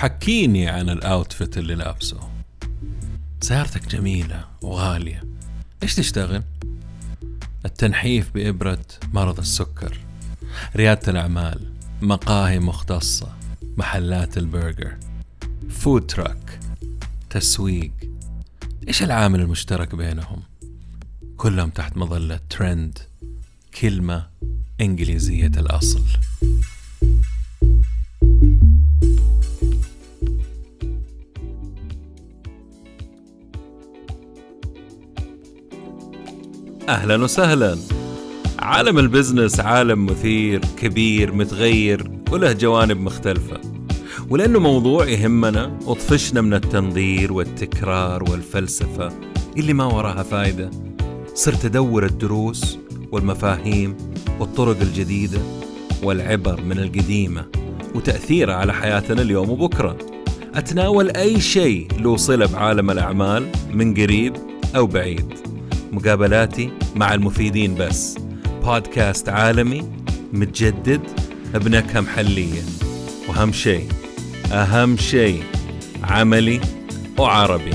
[0.00, 2.30] حكيني عن ال outfit اللي لابسه.
[3.40, 5.24] سيارتك جميلة وغالية.
[5.82, 6.42] إيش تشتغل؟
[7.64, 9.98] التنحيف بإبرة مرض السكر.
[10.76, 13.36] ريادة الأعمال مقاهي مختصة
[13.76, 14.96] محلات البرجر.
[15.70, 16.60] food truck
[17.30, 17.92] تسويق.
[18.88, 20.42] إيش العامل المشترك بينهم؟
[21.36, 22.98] كلهم تحت مظلة ترند
[23.80, 24.26] كلمة
[24.80, 26.04] إنجليزية الأصل.
[36.88, 37.78] أهلا وسهلا.
[38.58, 43.60] عالم البزنس عالم مثير كبير متغير وله جوانب مختلفة.
[44.30, 49.12] ولأنه موضوع يهمنا وطفشنا من التنظير والتكرار والفلسفة
[49.56, 50.70] اللي ما وراها فايدة.
[51.34, 52.78] صرت أدور الدروس
[53.12, 53.96] والمفاهيم
[54.40, 55.38] والطرق الجديدة
[56.02, 57.44] والعبر من القديمة
[57.94, 59.96] وتأثيرها على حياتنا اليوم وبكرة.
[60.54, 64.36] أتناول أي شيء له صلة بعالم الأعمال من قريب
[64.76, 65.34] أو بعيد.
[65.92, 68.18] مقابلاتي مع المفيدين بس.
[68.64, 69.92] بودكاست عالمي
[70.32, 71.00] متجدد
[71.54, 72.62] بنكهة محلية
[73.28, 73.88] وأهم شيء
[74.52, 75.42] أهم شيء
[76.02, 76.60] عملي
[77.18, 77.74] وعربي.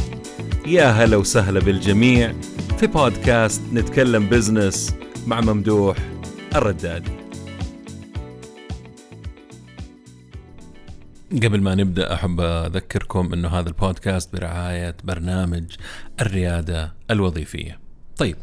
[0.67, 2.33] يا هلا وسهلا بالجميع
[2.77, 4.94] في بودكاست نتكلم بزنس
[5.27, 5.97] مع ممدوح
[6.55, 7.11] الردادي.
[11.44, 15.63] قبل ما نبدأ أحب أذكركم إنه هذا البودكاست برعاية برنامج
[16.22, 17.84] الريادة الوظيفية.
[18.17, 18.38] طيب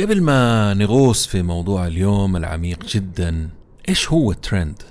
[0.00, 3.48] قبل ما نغوص في موضوع اليوم العميق جدا
[3.88, 4.82] إيش هو الترند؟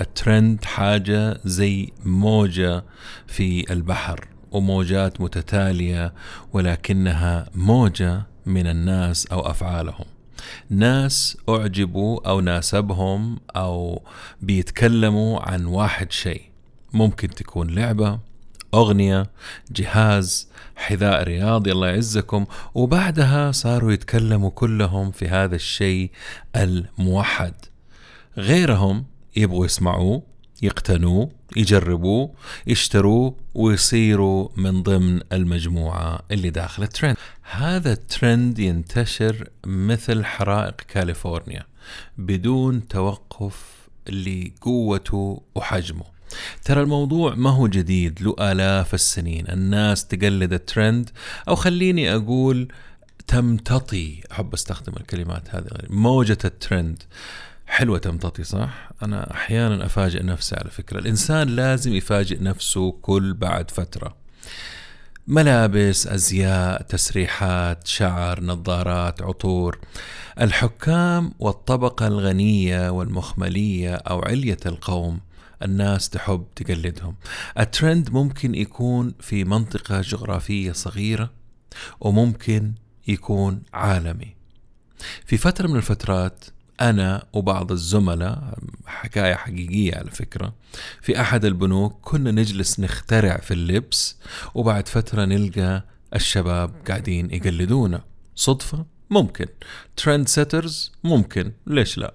[0.00, 2.84] الترند حاجة زي موجة
[3.26, 6.14] في البحر وموجات متتالية
[6.52, 10.04] ولكنها موجة من الناس أو أفعالهم.
[10.70, 14.02] ناس أعجبوا أو ناسبهم أو
[14.42, 16.42] بيتكلموا عن واحد شيء
[16.92, 18.18] ممكن تكون لعبة
[18.74, 19.30] أغنية
[19.70, 22.46] جهاز حذاء رياضي الله يعزكم.
[22.74, 26.10] وبعدها صاروا يتكلموا كلهم في هذا الشيء
[26.56, 27.54] الموحد.
[28.36, 29.04] غيرهم
[29.36, 30.22] يبغوا يسمعوه
[30.62, 32.34] يقتنوه يجربوه
[32.66, 37.16] يشتروه ويصيروا من ضمن المجموعة اللي داخل الترند.
[37.42, 41.66] هذا الترند ينتشر مثل حرائق كاليفورنيا
[42.18, 46.11] بدون توقف لقوته وحجمه.
[46.64, 49.48] ترى الموضوع ما هو جديد له آلاف السنين.
[49.48, 51.10] الناس تقلد الترند.
[51.48, 52.68] أو خليني أقول
[53.26, 54.20] تمتطي.
[54.32, 55.66] أحب أستخدم الكلمات هذه.
[55.90, 57.02] موجة الترند.
[57.66, 60.98] حلوة تمتطي صح؟ أنا أحيانا أفاجئ نفسي على فكرة.
[60.98, 64.16] الإنسان لازم يفاجئ نفسه كل بعد فترة.
[65.26, 69.78] ملابس أزياء تسريحات شعر نظارات عطور.
[70.40, 75.20] الحكام والطبقة الغنية والمخملية أو علية القوم
[75.64, 77.16] الناس تحب تقلدهم.
[77.58, 81.30] الترند ممكن يكون في منطقة جغرافية صغيرة
[82.00, 82.72] وممكن
[83.08, 84.34] يكون عالمي.
[85.26, 86.44] في فترة من الفترات
[86.80, 90.54] أنا وبعض الزملاء حكاية حقيقية على فكرة
[91.00, 94.16] في أحد البنوك كنا نجلس نخترع في اللبس
[94.54, 95.84] وبعد فترة نلقى
[96.14, 98.04] الشباب قاعدين يقلدونا.
[98.34, 99.46] صدفة؟ ممكن.
[99.96, 101.52] trend setters؟ ممكن.
[101.66, 102.14] ليش لا؟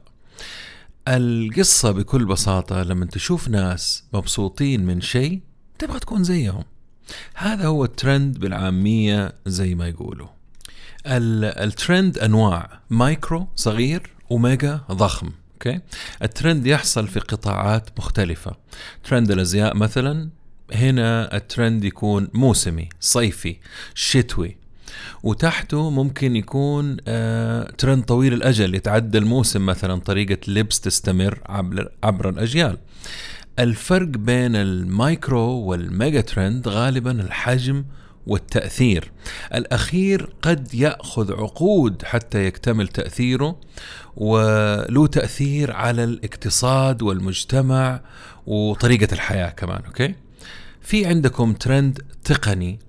[1.08, 5.42] القصة بكل بساطة لما تشوف ناس مبسوطين من شيء
[5.80, 6.64] تبغى تكون زيهم.
[7.36, 10.28] هذا هو الترند بالعامية زي ما يقولوا.
[11.06, 12.80] الترند أنواع.
[12.90, 15.30] مايكرو صغير و mega ضخم.
[15.54, 15.80] okay؟
[16.22, 18.56] الترند يحصل في قطاعات مختلفة.
[19.04, 20.30] ترند الأزياء مثلا
[20.74, 23.58] هنا الترند يكون موسمي صيفي
[23.96, 24.58] شتوي.
[25.24, 32.30] وتحته ممكن يكون آه ترند طويل الأجل يتعدى الموسم مثلا طريقة لبس تستمر عبر عبر
[32.30, 32.78] الأجيال.
[33.60, 37.86] الفرق بين ال micro وال mega trend غالبا الحجم
[38.28, 39.12] والتأثير.
[39.56, 43.60] الأخير قد يأخذ عقود حتى يكتمل تأثيره
[44.16, 48.02] وله تأثير على الاقتصاد والمجتمع
[48.48, 50.16] وطريقة الحياة كمان okay؟
[50.82, 52.80] في عندكم ترند تقني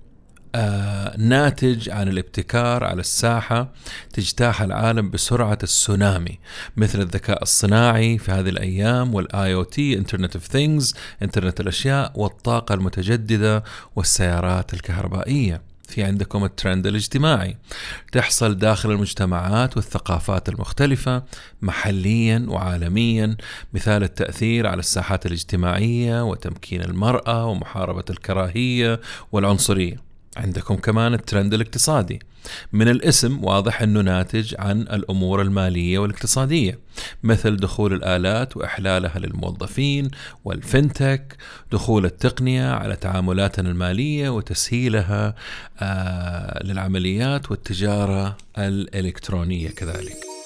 [1.17, 3.71] ناتج عن الابتكار على الساحة
[4.13, 6.39] تجتاح العالم بسرعة السونامي
[6.77, 13.63] مثل الذكاء الصناعي في هذه الأيام وال IoT internet of things انترنت الأشياء والطاقة المتجددة
[13.95, 15.61] والسيارات الكهربائية.
[15.89, 17.57] في عندكم الترند الاجتماعي.
[18.11, 21.23] تحصل داخل المجتمعات والثقافات المختلفة
[21.61, 23.37] محليا وعالميا
[23.73, 30.08] مثال التأثير على الساحات الاجتماعية وتمكين المرأة ومحاربة الكراهية والعنصرية.
[30.39, 32.19] عندكم كمان الترند الاقتصادي.
[32.73, 36.79] من الاسم واضح إنه ناتج عن الأمور المالية والاقتصادية
[37.23, 40.11] مثل دخول الآلات وإحلالها للموظفين
[40.45, 41.37] والفنتك
[41.71, 45.35] دخول التقنية على تعاملاتنا المالية وتسهيلها
[45.79, 50.38] آه للعمليات والتجارة الإلكترونية كذلك.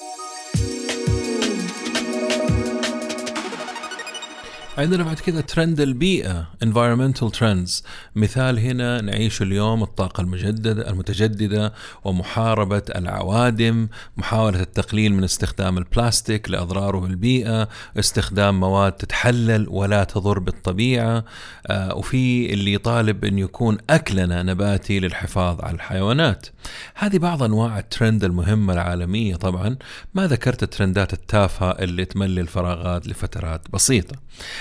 [4.78, 7.82] عندنا بعد كذا ترند البيئة environmental trends.
[8.16, 11.72] مثال هنا نعيش اليوم الطاقة المجددة المتجددة
[12.04, 17.68] ومحاربة العوادم محاولة التقليل من استخدام البلاستيك لأضراره بالبيئة
[17.98, 21.24] استخدام مواد تتحلل ولا تضر بالطبيعة.
[21.66, 26.46] آه وفي اللي يطالب أن يكون أكلنا نباتي للحفاظ على الحيوانات.
[26.94, 29.76] هذه بعض أنواع الترند المهمة العالمية طبعا.
[30.14, 34.16] ما ذكرت الترندات التافهة اللي تملي الفراغات لفترات بسيطة.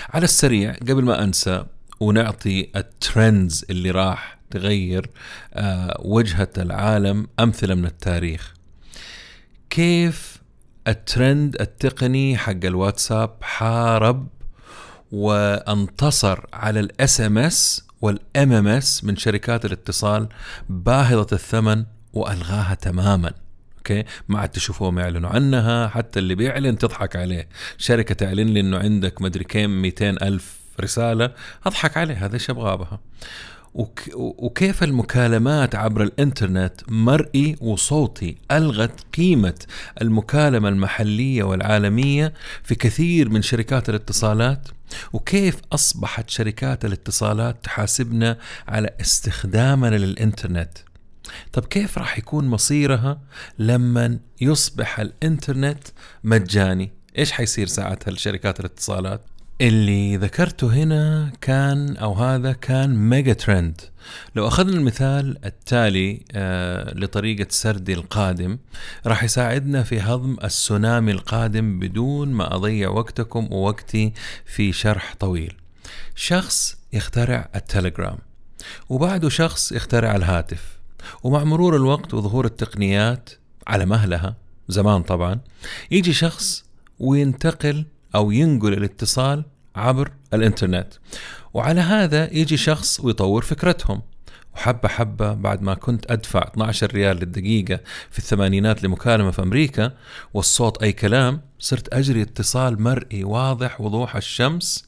[0.10, 1.66] على السريع قبل ما أنسى
[2.00, 5.10] ونعطي الترندز اللي راح تغير
[5.54, 8.54] آه، وجهة العالم أمثلة من التاريخ.
[9.70, 10.42] كيف
[10.88, 14.28] الترند التقني حق الواتساب حارب
[15.12, 20.30] وانتصر على ال SMS وال MMS من شركات الاتصال
[20.70, 23.43] باهظة الثمن وألغاها تماما؟
[23.84, 27.48] okay؟ ما عاد تشوفوهم يعلنوا عنها حتى اللي بيعلن تضحك عليه.
[27.78, 31.32] شركة تعلن لي إنه عندك مدري كم 200 ألف رسالة
[31.66, 33.00] أضحك عليه هذا إيش أبغى بها
[34.16, 39.60] وكيف المكالمات عبر الإنترنت مرئي وصوتي ألغت قيمة
[40.02, 42.34] المكالمة المحلية والعالمية
[42.64, 44.68] في كثير من شركات الاتصالات؟
[45.14, 48.38] وكيف أصبحت شركات الاتصالات تحاسبنا
[48.68, 50.78] على استخدامنا للإنترنت؟
[51.54, 53.22] طب كيف راح يكون مصيرها
[53.60, 55.88] لما يصبح الإنترنت
[56.24, 59.22] مجاني؟ إيش حيصير ساعتها لشركات الاتصالات؟
[59.62, 63.82] اللي ذكرته هنا كان أو هذا كان ميجا ترند.
[64.36, 68.58] لو أخذنا المثال التالي آه لطريقة سردي القادم
[69.06, 74.14] راح يساعدنا في هضم السونامي القادم بدون ما أضيع وقتكم ووقتي
[74.46, 75.56] في شرح طويل.
[76.16, 78.18] شخص يخترع التليجرام
[78.90, 80.83] وبعده شخص يخترع الهاتف.
[81.24, 83.30] ومع مرور الوقت وظهور التقنيات
[83.68, 84.36] على مهلها
[84.68, 85.40] زمان طبعا
[85.92, 86.66] يجي شخص
[87.00, 87.86] وينتقل
[88.16, 89.46] أو ينقل الاتصال
[89.76, 90.94] عبر الإنترنت.
[91.54, 94.02] وعلى هذا يجي شخص ويطور فكرتهم.
[94.56, 97.80] وحبة حبة بعد ما كنت أدفع 12 ريال للدقيقة
[98.12, 99.92] في الثمانينات لمكالمة في أمريكا
[100.34, 104.86] والصوت أي كلام صرت أجري اتصال مرئي واضح وضوح الشمس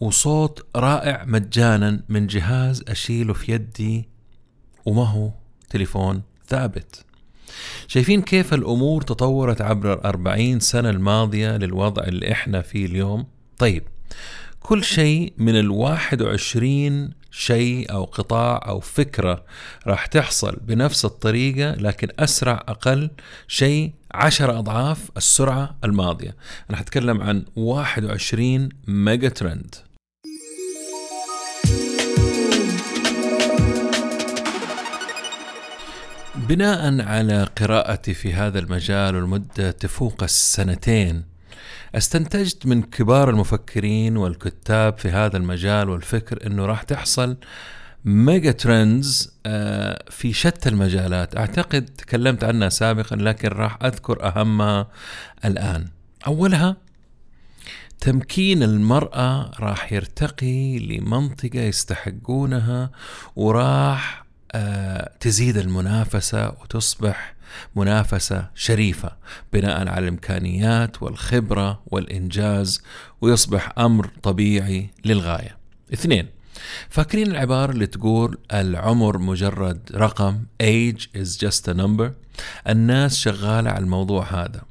[0.00, 4.08] وصوت رائع مجانا من جهاز أشيله في يدي
[4.86, 5.30] وما هو
[5.70, 7.04] تليفون ثابت.
[7.88, 13.26] شايفين كيف الأمور تطورت عبر الأربعين سنة الماضية للوضع اللي إحنا فيه اليوم؟
[13.58, 13.82] طيب
[14.60, 19.44] كل شيء من الواحد وعشرين شيء أو قطاع أو فكرة
[19.86, 23.10] راح تحصل بنفس الطريقة لكن أسرع أقل
[23.48, 26.36] شيء عشر أضعاف السرعة الماضية.
[26.70, 29.74] أنا حتكلم عن 21 ميجا ترند.
[36.48, 41.24] بناء على قراءتي في هذا المجال والمدة تفوق السنتين
[41.94, 47.36] استنتجت من كبار المفكرين والكتاب في هذا المجال والفكر إنه راح تحصل
[48.04, 51.36] ميجا ترندز آه، في شتى المجالات.
[51.36, 54.88] أعتقد تكلمت عنها سابقا لكن راح أذكر أهمها
[55.44, 55.88] الآن.
[56.26, 56.76] أولها
[58.00, 62.90] تمكين المرأة راح يرتقي لمنطقة يستحقونها
[63.36, 64.21] وراح
[65.20, 67.34] تزيد المنافسة وتصبح
[67.76, 69.12] منافسة شريفة
[69.52, 72.82] بناء على الإمكانيات والخبرة والإنجاز
[73.20, 75.56] ويصبح أمر طبيعي للغاية.
[75.92, 76.26] اثنين
[76.88, 82.10] فاكرين العبارة اللي تقول العمر مجرد رقم age is just a number
[82.68, 84.62] الناس شغالة على الموضوع هذا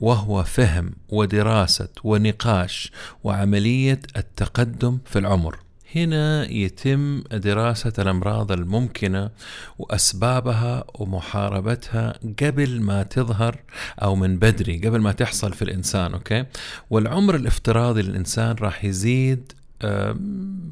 [0.00, 2.92] وهو فهم ودراسة ونقاش
[3.24, 5.58] وعملية التقدم في العمر.
[5.94, 9.30] هنا يتم دراسة الأمراض الممكنة
[9.78, 13.56] وأسبابها ومحاربتها قبل ما تظهر
[14.02, 16.44] أو من بدري قبل ما تحصل في الإنسان أوكي؟
[16.90, 19.52] والعمر الافتراضي للإنسان راح يزيد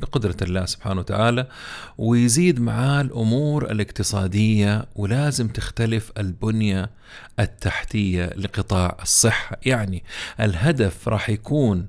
[0.01, 1.47] بقدرة الله سبحانه وتعالى
[1.99, 6.91] ويزيد معاه الأمور الاقتصادية ولازم تختلف البنية
[7.41, 9.57] التحتية لقطاع الصحة.
[9.67, 10.05] يعني
[10.41, 11.87] الهدف راح يكون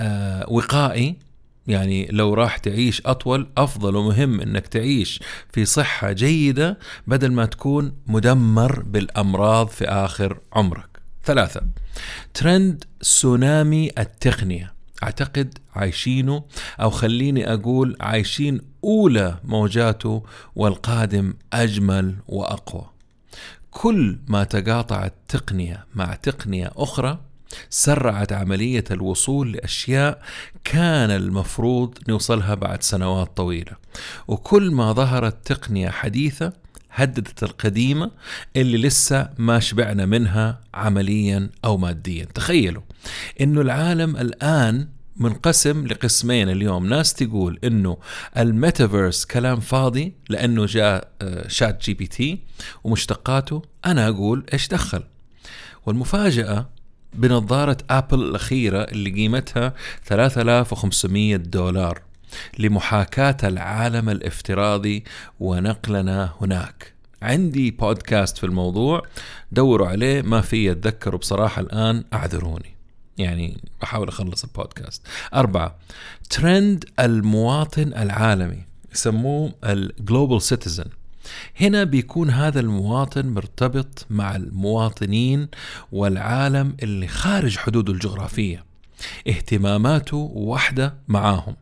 [0.00, 1.16] آه، وقائي
[1.68, 5.20] يعني لو راح تعيش أطول أفضل ومهم أنك تعيش
[5.52, 10.88] في صحة جيدة بدل ما تكون مدمر بالأمراض في آخر عمرك.
[11.24, 11.60] ثلاثة
[12.34, 14.72] ترند سونامي التقنية.
[15.02, 16.44] أعتقد عايشينه
[16.80, 20.22] أو خليني أقول عايشين أولى موجاته
[20.56, 22.90] والقادم أجمل وأقوى.
[23.70, 27.18] كل ما تقاطعت تقنيه مع تقنية أخرى
[27.70, 30.22] سرعت عملية الوصول لأشياء
[30.64, 33.72] كان المفروض نوصلها بعد سنوات طويلة.
[34.28, 36.52] وكل ما ظهرت تقنية حديثة
[36.90, 38.10] هددت القديمة
[38.56, 42.24] اللي لسه ما شبعنا منها عمليا أو ماديا.
[42.24, 42.82] تخيلوا
[43.40, 46.86] أنه العالم الآن منقسم لقسمين اليوم.
[46.86, 47.96] ناس تقول إنه
[48.36, 52.38] الميتافيرس كلام فاضي لأنه جاء آه، ChatGPT
[52.84, 53.62] ومشتقاته.
[53.86, 55.02] أنا أقول إيش دخل؟
[55.86, 56.68] والمفاجأة
[57.16, 62.02] بنظارة آبل الأخيرة اللي قيمتها 3500 دولار
[62.58, 65.04] لمحاكاة العالم الافتراضي
[65.40, 66.92] ونقلنا هناك.
[67.22, 69.02] عندي بودكاست في الموضوع
[69.52, 72.76] دوروا عليه ما في اتذكره بصراحة الآن أعذروني.
[73.18, 75.02] يعني بحاول أخلص البودكاست.
[75.34, 75.76] أربعة
[76.30, 80.90] ترند المواطن العالمي يسموه ال global citizen
[81.60, 85.48] هنا بيكون هذا المواطن مرتبط مع المواطنين
[85.92, 88.64] والعالم اللي خارج حدوده الجغرافية
[89.28, 91.56] اهتماماته واحدة معاهم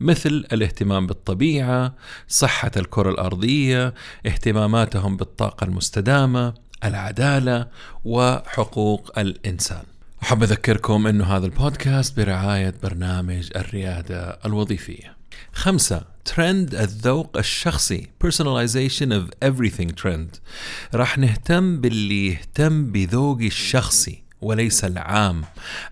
[0.00, 1.94] مثل الاهتمام بالطبيعة،
[2.28, 3.94] صحة الكرة الأرضية،
[4.26, 6.54] اهتماماتهم بالطاقة المستدامة،
[6.84, 7.66] العدالة
[8.04, 9.82] وحقوق الإنسان.
[10.22, 15.21] أحب أذكركم أنه هذا البودكاست برعاية برنامج الريادة الوظيفية.
[15.52, 20.40] خمسة ترند الذوق الشخصي personalization of everything trend.
[20.94, 25.44] راح نهتم باللي يهتم بذوقي الشخصي وليس العام.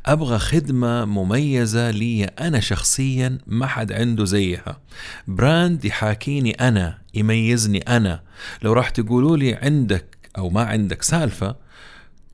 [0.07, 4.81] أبغى خدمة مميزة لي أنا شخصيا ما حد عنده زيها.
[5.29, 8.23] brand يحاكيني أنا يميزني أنا.
[8.63, 11.57] لو راح تقولوا لي عندك أو ما عندك سالفة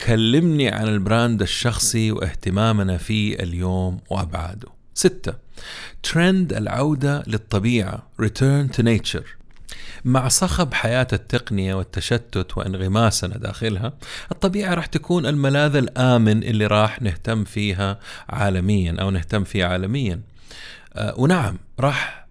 [0.06, 4.75] كلمني عن ال brand الشخصي واهتمامنا فيه اليوم وأبعاده.
[4.96, 5.34] ستة.
[6.02, 8.06] ترند العودة للطبيعة.
[8.22, 9.26] Return to nature.
[10.04, 13.92] مع صخب حياة التقنية والتشتت وانغماسنا داخلها
[14.32, 20.20] الطبيعة راح تكون الملاذ الآمن اللي راح نهتم فيها عالميا أو نهتم فيها عالميا.
[20.94, 22.26] آه، ونعم راح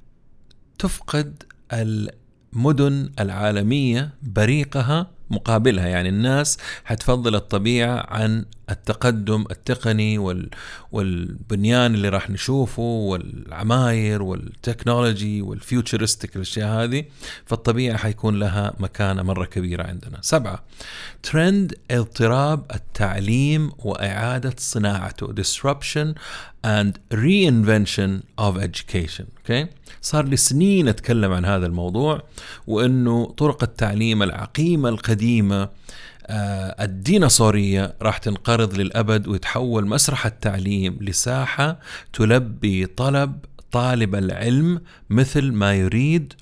[0.79, 1.43] تفقد
[1.73, 5.87] المدن العالمية بريقها مقابلها.
[5.87, 10.49] يعني الناس حتفضل الطبيعة عن التقدم التقني وال
[10.91, 17.05] والبنيان اللي راح نشوفه والعماير وال technology وال futuristic الأشياء هذه
[17.45, 20.17] فالطبيعة حيكون لها مكانة مرة كبيرة عندنا.
[20.21, 20.63] سبعة
[21.23, 25.33] ترند اضطراب التعليم وإعادة صناعته.
[25.33, 26.15] disruption
[26.63, 29.25] and reinvention of education.
[29.41, 29.67] Okay?
[30.01, 32.23] صار لي سنين أتكلم عن هذا الموضوع
[32.67, 35.69] وأنه طرق التعليم العقيمة القديمة
[36.27, 41.79] آه، الديناصورية راح تنقرض للأبد ويتحول مسرح التعليم لساحة
[42.13, 43.35] تلبي طلب
[43.71, 46.33] طالب العلم مثل ما يريد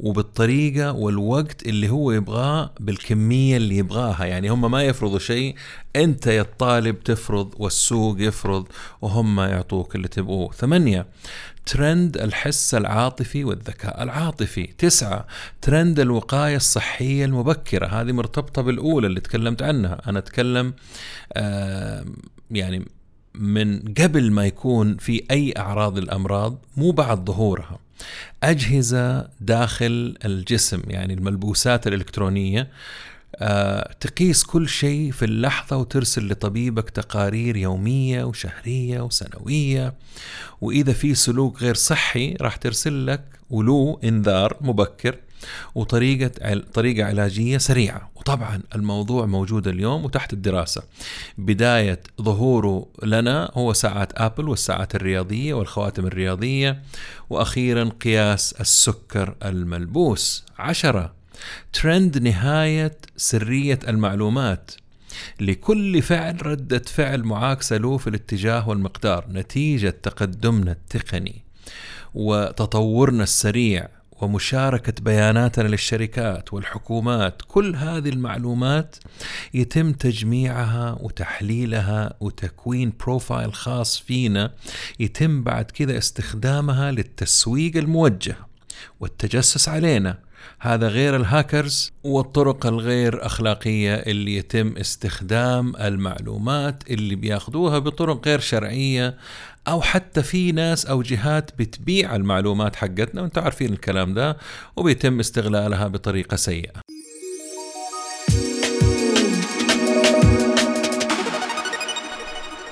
[0.00, 4.24] وبالطريقة والوقت اللي هو يبغاه بالكمية اللي يبغاها.
[4.24, 5.54] يعني هم ما يفرضوا شيء
[5.96, 8.68] أنت يا الطالب تفرض والسوق يفرض
[9.02, 10.52] وهم يعطوك اللي تبغوه.
[10.52, 11.06] ثمانية
[11.66, 14.66] ترند الحس العاطفي والذكاء العاطفي.
[14.78, 15.26] تسعة
[15.62, 17.86] ترند الوقاية الصحية المبكرة.
[17.86, 20.00] هذه مرتبطة بالأولى اللي تكلمت عنها.
[20.06, 20.74] أنا أتكلم
[22.50, 22.84] يعني
[23.34, 27.78] من قبل ما يكون في أي أعراض الأمراض مو بعد ظهورها.
[28.42, 32.68] أجهزة داخل الجسم يعني الملبوسات الإلكترونية
[34.00, 39.94] تقيس كل شيء في اللحظة وترسل لطبيبك تقارير يومية وشهرية وسنوية.
[40.60, 45.16] وإذا في سلوك غير صحي راح ترسل لك ولو إنذار مبكر
[45.74, 48.10] وطريقة طريقة علاجية سريعة.
[48.16, 50.82] وطبعا الموضوع موجود اليوم وتحت الدراسة.
[51.38, 56.82] بداية ظهوره لنا هو ساعات أبل والساعات الرياضية والخواتم الرياضية.
[57.30, 60.44] وأخيرا قياس السكر الملبوس.
[60.58, 61.15] عشرة
[61.72, 64.70] ترند نهاية سرية المعلومات.
[65.40, 71.44] لكل فعل ردة فعل معاكسة له في الاتجاه والمقدار نتيجة تقدمنا التقني
[72.14, 73.88] وتطورنا السريع
[74.20, 77.42] ومشاركة بياناتنا للشركات والحكومات.
[77.48, 78.96] كل هذه المعلومات
[79.54, 84.52] يتم تجميعها وتحليلها وتكوين profile خاص فينا.
[85.00, 88.36] يتم بعد كذا استخدامها للتسويق الموجه
[89.00, 90.25] والتجسس علينا.
[90.60, 99.16] هذا غير الهاكرز والطرق الغير أخلاقية اللي يتم استخدام المعلومات اللي بياخذوها بطرق غير شرعية
[99.68, 104.36] أو حتى في ناس أو جهات بتبيع المعلومات حقتنا وأنتم عارفين الكلام ده
[104.76, 106.80] وبيتم استغلالها بطريقة سيئة.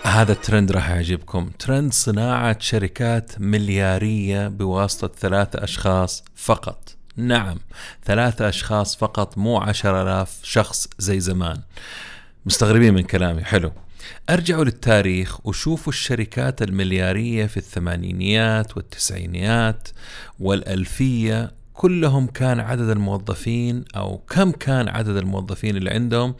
[0.04, 1.50] هذا الترند راح يعجبكم.
[1.58, 6.96] ترند صناعة شركات مليارية بواسطة ثلاثة أشخاص فقط.
[7.16, 7.58] نعم
[8.04, 11.60] ثلاثة أشخاص فقط مو عشر آلاف شخص زي زمان.
[12.46, 13.72] مستغربين من كلامي حلو.
[14.30, 19.88] أرجعوا للتاريخ وشوفوا الشركات المليارية في الثمانينيات والتسعينيات
[20.40, 26.34] والألفية كلهم كان عدد الموظفين أو كم كان عدد الموظفين اللي عندهم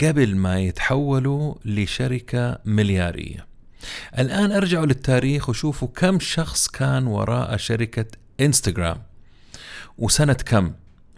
[0.00, 3.46] قبل ما يتحولوا لشركة مليارية.
[4.18, 8.06] الآن أرجعوا للتاريخ وشوفوا كم شخص كان وراء شركة
[8.40, 9.02] انستغرام
[10.00, 10.72] وسنة كم؟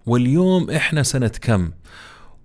[0.07, 1.71] واليوم إحنا سنة كم؟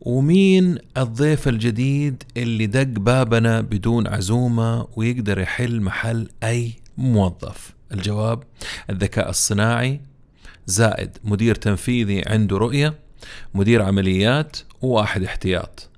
[0.01, 8.43] ومين الضيف الجديد اللي دق بابنا بدون عزومة ويقدر يحل محل أي موظف؟ الجواب
[8.89, 10.01] الذكاء الصناعي
[10.65, 12.93] زائد مدير تنفيذي عنده رؤية
[13.53, 15.89] مدير عمليات وواحد احتياط.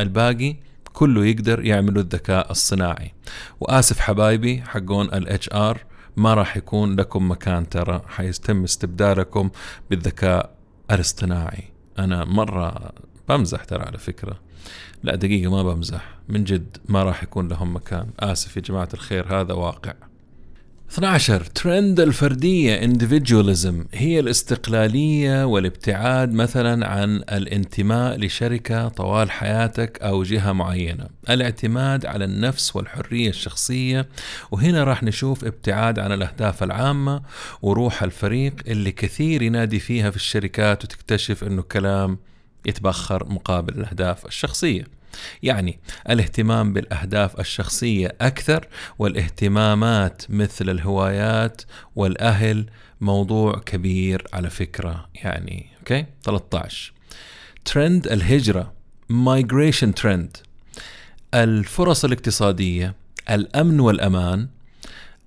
[0.00, 0.56] الباقي
[0.92, 3.12] كله يقدر يعملوا الذكاء الصناعي.
[3.60, 5.87] وآسف حبايبي حقون ال HR
[6.18, 9.50] ما راح يكون لكم مكان ترى حيتم استبدالكم
[9.90, 10.54] بالذكاء
[10.90, 11.64] الاصطناعي.
[11.98, 12.92] أنا مرة
[13.28, 14.40] بمزح ترى على فكرة.
[15.02, 16.18] لا دقيقة ما بمزح.
[16.28, 18.10] من جد ما راح يكون لهم مكان.
[18.20, 19.94] آسف يا جماعة الخير هذا واقع.
[20.90, 30.52] 12 ترند الفردية individualism هي الاستقلالية والابتعاد مثلا عن الانتماء لشركة طوال حياتك أو جهة
[30.52, 31.08] معينة.
[31.30, 34.08] الاعتماد على النفس والحرية الشخصية
[34.50, 37.22] وهنا راح نشوف ابتعاد عن الأهداف العامة
[37.62, 42.18] وروح الفريق اللي كثير ينادي فيها في الشركات وتكتشف أنه كلام
[42.66, 44.97] يتبخر مقابل الأهداف الشخصية.
[45.42, 45.78] يعني
[46.10, 48.66] الاهتمام بالأهداف الشخصية أكثر
[48.98, 51.62] والاهتمامات مثل الهوايات
[51.96, 52.66] والأهل
[53.00, 55.08] موضوع كبير على فكرة.
[55.14, 56.92] يعني okay؟ 13
[57.64, 58.72] ترند الهجرة
[59.08, 60.36] migration trend
[61.34, 62.94] الفرص الاقتصادية
[63.30, 64.48] الأمن والأمان.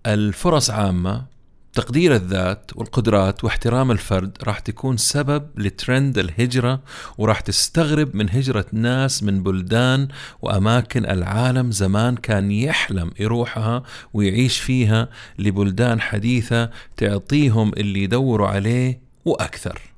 [0.06, 1.31] الفرص عامة
[1.74, 6.82] تقدير الذات والقدرات واحترام الفرد راح تكون سبب لترند الهجرة
[7.18, 10.08] وراح تستغرب من هجرة ناس من بلدان
[10.42, 19.91] وأماكن العالم زمان كان يحلم يروحها ويعيش فيها لبلدان حديثة تعطيهم اللي يدوروا عليه وأكثر.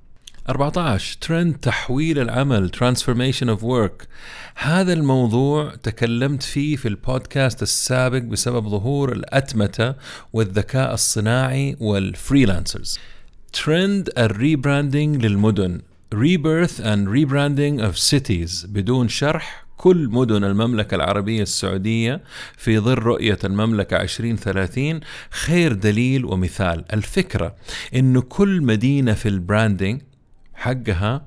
[0.50, 2.72] 14 ترند تحويل العمل.
[2.76, 4.06] Transformation of work.
[4.56, 9.96] هذا الموضوع تكلمت فيه في البودكاست السابق بسبب ظهور الأتمتة
[10.34, 13.00] والذكاء الصناعي وال freelancers
[13.54, 15.82] trend ال rebranding للمدن.
[16.16, 18.68] Rebirth and rebranding of cities.
[18.68, 22.22] بدون شرح كل مدن المملكة العربية السعودية
[22.58, 25.00] في ظل رؤية المملكة 2030
[25.32, 26.86] خير دليل ومثال.
[26.94, 27.56] الفكرة
[27.96, 30.02] أنه كل مدينة في ال branding
[30.64, 31.26] حقها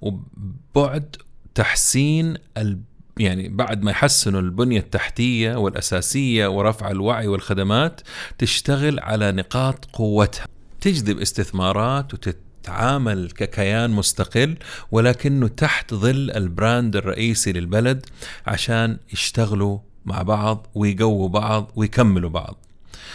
[0.00, 1.16] وبعد
[1.54, 2.78] تحسين ال
[3.18, 8.00] يعني بعد ما يحسنوا البنية التحتية والأساسية ورفع الوعي والخدمات
[8.38, 10.46] تشتغل على نقاط قوتها.
[10.80, 14.56] تجذب استثمارات وتتعامل ككيان مستقل
[14.90, 18.06] ولكنه تحت ظل البراند الرئيسي للبلد
[18.46, 22.56] عشان يشتغلوا مع بعض ويقووا بعض ويكملوا بعض.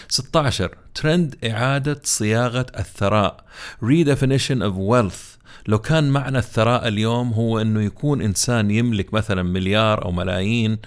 [0.10, 3.46] 16 ترند إعادة صياغة الثراء.
[3.84, 5.33] Redefinition of wealth.
[5.68, 10.78] لو كان معنى الثراء اليوم هو إنه يكون إنسان يملك مثلا مليار أو ملايين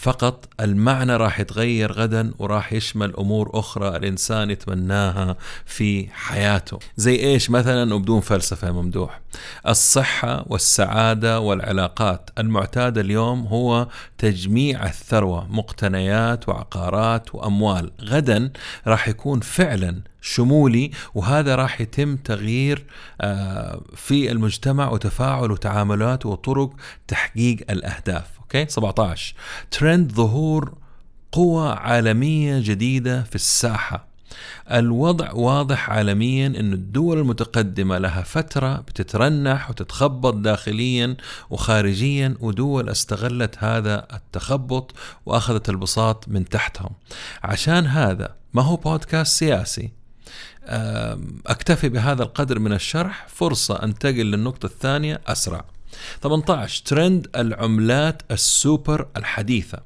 [0.00, 6.78] فقط المعنى راح يتغير غدا وراح يشمل أمور أخرى الإنسان يتمناها في حياته.
[6.96, 9.20] زي إيش مثلا وبدون فلسفة ممدوح؟
[9.68, 12.30] الصحة والسعادة والعلاقات.
[12.38, 17.90] المعتاد اليوم هو تجميع الثروة مقتنيات وعقارات وأموال.
[18.02, 18.52] غدا
[18.86, 22.84] راح يكون فعلا شمولي وهذا راح يتم تغيير
[23.20, 26.70] آه، في المجتمع وتفاعل وتعاملات وطرق
[27.08, 28.37] تحقيق الأهداف.
[28.48, 29.34] أوكي؟ 17
[29.70, 30.74] ترند ظهور
[31.32, 34.08] قوى عالمية جديدة في الساحة.
[34.72, 41.16] الوضع واضح عالميا أن الدول المتقدمة لها فترة بتترنح وتتخبط داخليا
[41.50, 44.92] وخارجيا ودول استغلت هذا التخبط
[45.26, 46.90] وأخذت البساط من تحتهم.
[47.42, 49.90] عشان هذا ما هو بودكاست سياسي؟
[51.46, 53.26] أكتفي بهذا القدر من الشرح.
[53.28, 55.64] فرصة أنتقل للنقطة الثانية أسرع.
[56.22, 59.78] 18 ترند العملات السوبر الحديثة.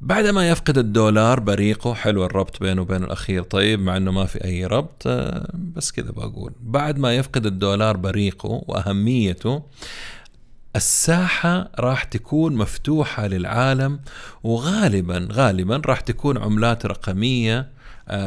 [0.00, 4.66] بعدما يفقد الدولار بريقه حلو الربط بينه وبين الأخير طيب مع أنه ما في أي
[4.66, 6.52] ربط آه، بس كذا بقول.
[6.60, 9.62] بعد ما يفقد الدولار بريقه وأهميته
[10.76, 14.00] الساحة راح تكون مفتوحة للعالم
[14.42, 17.68] وغالبا غالبا راح تكون عملات رقمية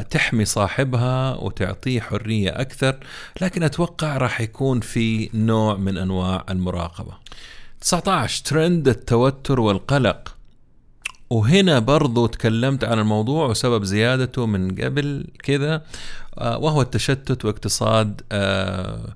[0.10, 2.98] تحمي صاحبها وتعطيه حرية أكثر
[3.42, 7.14] لكن أتوقع راح يكون في نوع من أنواع المراقبة.
[7.82, 10.38] 19 ترند التوتر والقلق.
[11.30, 15.84] وهنا برضو تكلمت عن الموضوع وسبب زيادته من قبل كذا
[16.38, 19.16] آه، وهو التشتت واقتصاد آه،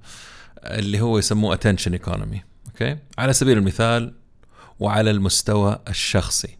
[0.64, 4.14] اللي هو يسموه attention economy أوكي؟ على سبيل المثال
[4.80, 6.58] وعلى المستوى الشخصي.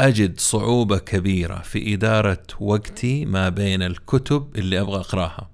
[0.00, 5.50] أجد صعوبة كبيرة في إدارة وقتي ما بين الكتب اللي أبغى أقراها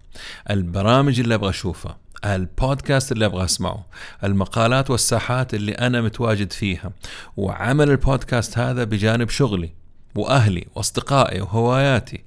[0.51, 3.87] البرامج اللي أبغى أشوفها البودكاست اللي أبغى أسمعه
[4.25, 6.93] المقالات والساحات اللي أنا متواجد فيها
[7.37, 9.73] وعمل البودكاست هذا بجانب شغلي
[10.15, 12.25] وأهلي وأصدقائي وهواياتي.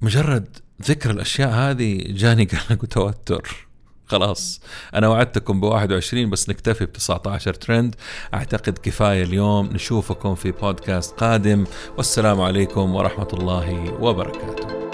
[0.00, 3.65] مجرد ذكر الأشياء هذه جاني قلق وتوتر.
[4.06, 4.60] خلاص.
[4.94, 7.94] أنا وعدتكم ب 21 بس نكتفي ب 19 ترند.
[8.34, 11.64] أعتقد كفاية اليوم نشوفكم في بودكاست قادم.
[11.96, 14.85] والسلام عليكم ورحمة الله وبركاته.